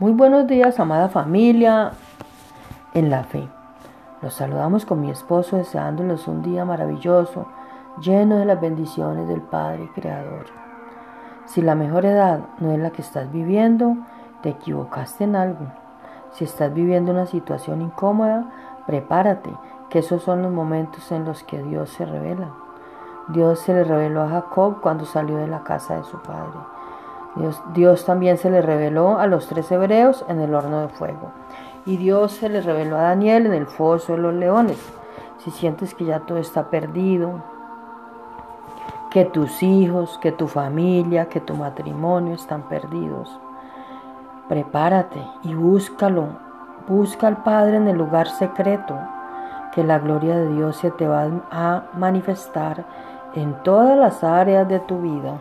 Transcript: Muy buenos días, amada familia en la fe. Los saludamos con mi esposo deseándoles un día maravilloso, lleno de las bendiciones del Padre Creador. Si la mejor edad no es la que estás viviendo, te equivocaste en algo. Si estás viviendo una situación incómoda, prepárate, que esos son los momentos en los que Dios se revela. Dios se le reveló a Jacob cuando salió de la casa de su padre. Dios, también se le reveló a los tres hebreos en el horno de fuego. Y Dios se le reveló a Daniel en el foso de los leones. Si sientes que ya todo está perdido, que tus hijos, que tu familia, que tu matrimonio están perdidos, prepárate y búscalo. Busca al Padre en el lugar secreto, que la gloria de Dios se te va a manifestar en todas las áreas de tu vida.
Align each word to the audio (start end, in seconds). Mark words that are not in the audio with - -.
Muy 0.00 0.12
buenos 0.12 0.46
días, 0.46 0.80
amada 0.80 1.10
familia 1.10 1.92
en 2.94 3.10
la 3.10 3.22
fe. 3.22 3.46
Los 4.22 4.32
saludamos 4.32 4.86
con 4.86 5.02
mi 5.02 5.10
esposo 5.10 5.58
deseándoles 5.58 6.26
un 6.26 6.40
día 6.40 6.64
maravilloso, 6.64 7.44
lleno 8.00 8.38
de 8.38 8.46
las 8.46 8.58
bendiciones 8.58 9.28
del 9.28 9.42
Padre 9.42 9.90
Creador. 9.94 10.46
Si 11.44 11.60
la 11.60 11.74
mejor 11.74 12.06
edad 12.06 12.40
no 12.60 12.72
es 12.72 12.78
la 12.78 12.92
que 12.92 13.02
estás 13.02 13.30
viviendo, 13.30 13.94
te 14.40 14.48
equivocaste 14.48 15.24
en 15.24 15.36
algo. 15.36 15.66
Si 16.32 16.44
estás 16.44 16.72
viviendo 16.72 17.12
una 17.12 17.26
situación 17.26 17.82
incómoda, 17.82 18.46
prepárate, 18.86 19.50
que 19.90 19.98
esos 19.98 20.22
son 20.22 20.40
los 20.40 20.50
momentos 20.50 21.12
en 21.12 21.26
los 21.26 21.42
que 21.42 21.62
Dios 21.62 21.90
se 21.90 22.06
revela. 22.06 22.54
Dios 23.28 23.58
se 23.58 23.74
le 23.74 23.84
reveló 23.84 24.22
a 24.22 24.30
Jacob 24.30 24.80
cuando 24.80 25.04
salió 25.04 25.36
de 25.36 25.46
la 25.46 25.62
casa 25.62 25.96
de 25.96 26.04
su 26.04 26.22
padre. 26.22 26.58
Dios, 27.74 28.04
también 28.04 28.38
se 28.38 28.50
le 28.50 28.60
reveló 28.60 29.18
a 29.18 29.26
los 29.26 29.46
tres 29.46 29.70
hebreos 29.70 30.24
en 30.28 30.40
el 30.40 30.54
horno 30.54 30.82
de 30.82 30.88
fuego. 30.88 31.30
Y 31.86 31.96
Dios 31.96 32.32
se 32.32 32.48
le 32.48 32.60
reveló 32.60 32.96
a 32.96 33.02
Daniel 33.02 33.46
en 33.46 33.54
el 33.54 33.66
foso 33.66 34.12
de 34.12 34.18
los 34.18 34.34
leones. 34.34 34.78
Si 35.38 35.50
sientes 35.50 35.94
que 35.94 36.04
ya 36.04 36.20
todo 36.20 36.38
está 36.38 36.68
perdido, 36.68 37.42
que 39.10 39.24
tus 39.24 39.62
hijos, 39.62 40.18
que 40.20 40.32
tu 40.32 40.46
familia, 40.46 41.26
que 41.26 41.40
tu 41.40 41.54
matrimonio 41.54 42.34
están 42.34 42.62
perdidos, 42.62 43.40
prepárate 44.48 45.24
y 45.42 45.54
búscalo. 45.54 46.50
Busca 46.88 47.28
al 47.28 47.42
Padre 47.42 47.76
en 47.76 47.88
el 47.88 47.96
lugar 47.96 48.28
secreto, 48.28 48.98
que 49.72 49.84
la 49.84 49.98
gloria 49.98 50.36
de 50.36 50.48
Dios 50.54 50.76
se 50.76 50.90
te 50.90 51.06
va 51.06 51.28
a 51.50 51.84
manifestar 51.94 52.84
en 53.34 53.54
todas 53.62 53.96
las 53.96 54.24
áreas 54.24 54.68
de 54.68 54.80
tu 54.80 55.00
vida. 55.00 55.38